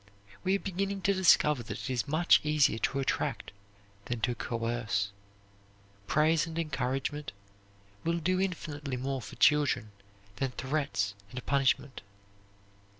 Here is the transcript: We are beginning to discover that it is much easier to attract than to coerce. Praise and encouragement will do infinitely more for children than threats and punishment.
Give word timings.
We 0.43 0.55
are 0.55 0.59
beginning 0.59 1.01
to 1.01 1.13
discover 1.13 1.61
that 1.61 1.79
it 1.83 1.89
is 1.91 2.07
much 2.07 2.41
easier 2.43 2.79
to 2.79 2.97
attract 2.99 3.51
than 4.05 4.19
to 4.21 4.33
coerce. 4.33 5.11
Praise 6.07 6.47
and 6.47 6.57
encouragement 6.57 7.33
will 8.03 8.17
do 8.17 8.41
infinitely 8.41 8.97
more 8.97 9.21
for 9.21 9.35
children 9.35 9.91
than 10.37 10.53
threats 10.53 11.13
and 11.29 11.45
punishment. 11.45 12.01